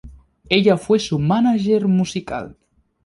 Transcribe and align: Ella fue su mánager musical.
Ella 0.49 0.77
fue 0.77 0.97
su 0.97 1.19
mánager 1.19 1.87
musical. 1.87 2.57